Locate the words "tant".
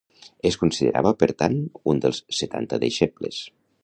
1.41-1.59